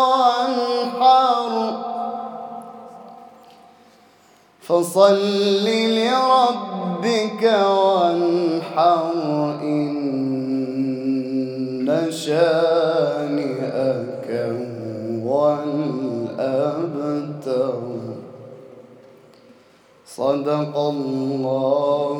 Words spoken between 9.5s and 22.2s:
إن شانئك هو الأبتر. صدق الله